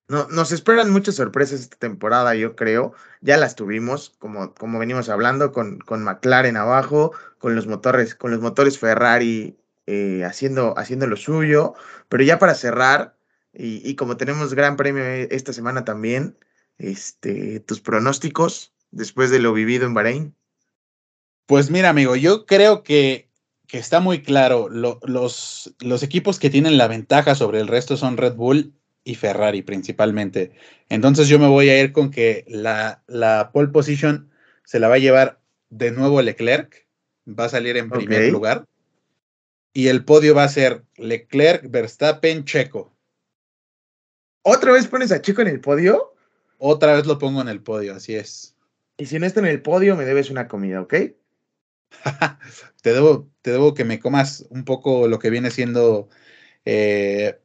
[0.09, 2.93] No, nos esperan muchas sorpresas esta temporada, yo creo.
[3.21, 8.31] Ya las tuvimos, como, como venimos hablando, con, con McLaren abajo, con los motores, con
[8.31, 11.75] los motores Ferrari eh, haciendo, haciendo lo suyo.
[12.09, 13.17] Pero ya para cerrar,
[13.53, 16.39] y, como tenemos gran premio esta semana también,
[16.79, 20.35] este, tus pronósticos después de lo vivido en Bahrein.
[21.45, 23.29] Pues mira, amigo, yo creo que,
[23.67, 24.69] que está muy claro.
[24.69, 29.61] los, los equipos que tienen la ventaja sobre el resto son Red Bull y Ferrari
[29.61, 30.51] principalmente.
[30.89, 34.29] Entonces yo me voy a ir con que la, la pole position
[34.63, 36.87] se la va a llevar de nuevo Leclerc,
[37.27, 38.67] va a salir en primer lugar.
[39.73, 42.93] Y el podio va a ser Leclerc, Verstappen, Checo.
[44.41, 46.13] ¿Otra vez pones a Checo en el podio?
[46.57, 48.55] Otra vez lo pongo en el podio, así es.
[48.97, 50.93] Y si no está en el podio, me debes una comida, ¿ok?
[52.81, 56.09] te, debo, te debo que me comas un poco lo que viene siendo
[56.65, 57.39] eh,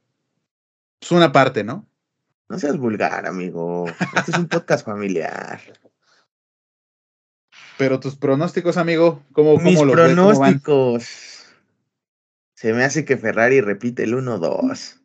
[1.05, 1.87] es una parte, ¿no?
[2.49, 3.85] No seas vulgar, amigo.
[4.17, 5.61] Este es un podcast familiar.
[7.79, 11.47] Pero tus pronósticos, amigo, ¿cómo, Mis cómo los pronósticos.
[12.55, 15.01] Se me hace que Ferrari repite el 1-2.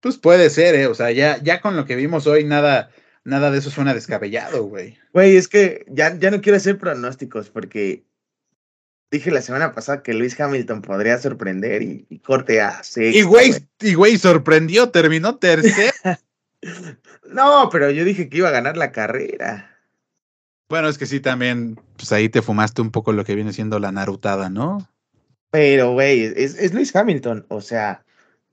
[0.00, 0.86] Pues puede ser, ¿eh?
[0.86, 2.90] O sea, ya, ya con lo que vimos hoy, nada,
[3.24, 4.96] nada de eso suena descabellado, güey.
[5.12, 8.04] Güey, es que ya, ya no quiero hacer pronósticos porque
[9.14, 13.94] Dije la semana pasada que Luis Hamilton podría sorprender y, corte a Y güey, y
[13.94, 15.92] güey, sorprendió, terminó tercero.
[17.30, 19.78] no, pero yo dije que iba a ganar la carrera.
[20.68, 23.78] Bueno, es que sí, también, pues ahí te fumaste un poco lo que viene siendo
[23.78, 24.84] la narutada, ¿no?
[25.52, 28.04] Pero, güey, es, Luis Hamilton, o sea,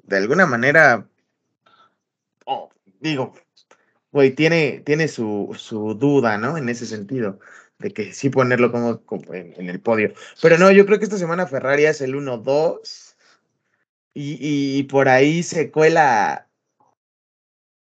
[0.03, 1.07] de alguna manera,
[2.45, 2.69] oh,
[2.99, 3.33] digo,
[4.11, 6.55] güey, tiene, tiene su, su duda, ¿no?
[6.55, 7.39] En ese sentido
[7.81, 9.01] de que sí ponerlo como,
[9.33, 10.13] en, el podio.
[10.41, 13.15] Pero no, yo creo que esta semana Ferrari es el 1-2
[14.13, 16.47] y, por ahí se cuela,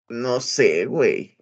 [0.09, 1.37] no sé, güey.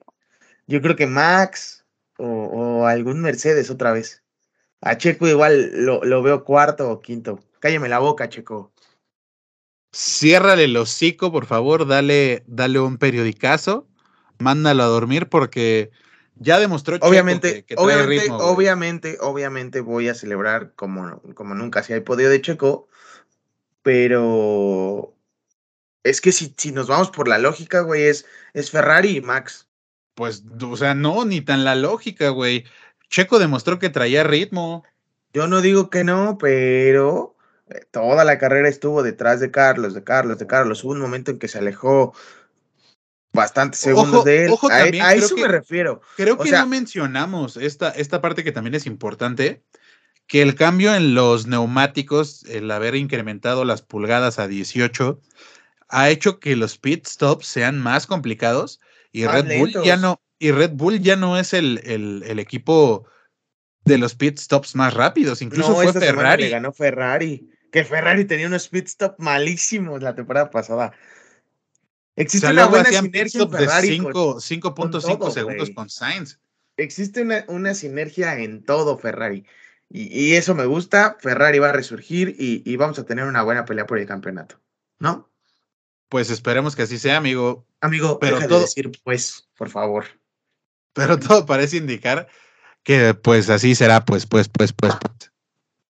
[0.67, 1.85] Yo creo que Max
[2.19, 4.23] o, algún Mercedes otra vez.
[4.81, 7.41] A Checo igual lo, lo veo cuarto o quinto.
[7.61, 8.75] Cállame la boca, Checo.
[9.95, 13.87] Ciérrale el hocico, por favor, dale, dale un periodicazo,
[14.41, 15.93] mándalo a dormir porque
[16.37, 22.01] ya demostró obviamente, que, obviamente, obviamente, obviamente voy a celebrar como, como nunca si hay
[22.01, 22.89] podido de Checo,
[23.83, 25.15] pero
[26.03, 29.69] es que si, si nos vamos por la lógica, güey, es, es Ferrari y Max.
[30.15, 32.65] Pues, o sea, no, ni tan la lógica, güey.
[33.09, 34.85] Checo demostró que traía ritmo.
[35.33, 37.37] Yo no digo que no, pero
[37.69, 40.85] eh, toda la carrera estuvo detrás de Carlos, de Carlos, de Carlos.
[40.85, 42.15] Hubo un momento en que se alejó
[43.35, 44.51] bastantes segundos de él.
[44.51, 46.01] Ojo a, a eso me refiero.
[46.17, 49.63] Creo que no mencionamos esta, esta parte que también es importante,
[50.27, 55.21] que el cambio en los neumáticos, el haber incrementado las pulgadas a 18,
[55.89, 58.81] ha hecho que los pit stops sean más complicados
[59.13, 63.07] y Red Bull ya no y Red Bull ya no es el, el, equipo
[63.85, 66.51] de los pit stops más rápidos, incluso fue Ferrari.
[66.51, 70.93] ganó Ferrari, que Ferrari tenía unos pit stops malísimos la temporada pasada.
[72.17, 73.99] Existe una buena sinergia en Ferrari.
[73.99, 76.39] 5.5 segundos con Sainz.
[76.77, 79.45] Existe una, una sinergia en todo Ferrari.
[79.91, 81.17] Y, eso me gusta.
[81.21, 84.61] Ferrari va a resurgir y, vamos a tener una buena pelea por el campeonato.
[84.99, 85.31] ¿No?
[86.09, 87.67] Pues esperemos que así sea, amigo.
[87.81, 88.61] Amigo, pero todo...
[88.61, 90.07] decir pues, por favor.
[90.93, 92.29] Pero todo parece indicar
[92.83, 94.95] que pues así será, pues, pues, pues, pues.
[95.01, 95.14] pues.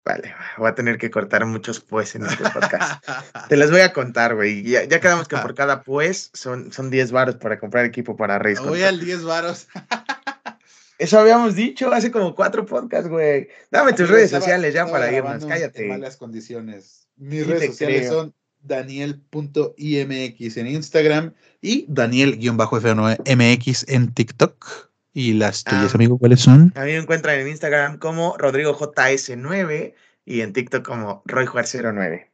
[0.10, 3.05] Vale, voy a tener que cortar muchos pues en este podcast.
[3.47, 4.64] Te las voy a contar, güey.
[4.64, 8.39] Ya, ya, quedamos que por cada pues son, son 10 varos para comprar equipo para
[8.39, 8.60] Reyes.
[8.60, 9.68] Voy al 10 varos.
[10.97, 13.49] Eso habíamos dicho hace como cuatro podcasts, güey.
[13.70, 15.84] Dame tus redes sociales ya para irnos, cállate.
[15.84, 17.07] En malas condiciones.
[17.16, 18.34] Mis redes sociales son
[18.64, 24.89] daniel.imx en Instagram y daniel-f9mx en TikTok.
[25.14, 26.72] ¿Y las tuyas, ah, amigo, cuáles son?
[26.76, 29.93] A mí me encuentran en Instagram como RodrigoJS9
[30.26, 32.30] y en TikTok como RoyJuar09.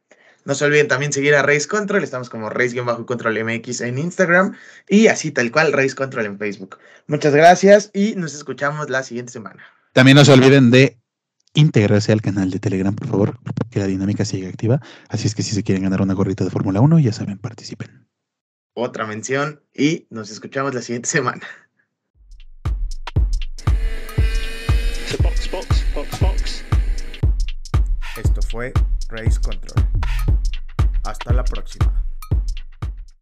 [0.46, 4.54] No se olviden también seguir a Race Control, estamos como Race-Control MX en Instagram
[4.88, 6.78] y así tal cual Race Control en Facebook.
[7.08, 9.60] Muchas gracias y nos escuchamos la siguiente semana.
[9.92, 11.00] También no se olviden de
[11.54, 13.38] integrarse al canal de Telegram, por favor,
[13.70, 14.80] que la dinámica siga activa.
[15.08, 18.06] Así es que si se quieren ganar una gorrita de Fórmula 1, ya saben, participen.
[18.74, 21.42] Otra mención y nos escuchamos la siguiente semana.
[28.16, 28.72] Esto fue
[29.08, 29.86] Race Control.
[31.04, 32.05] Hasta la próxima.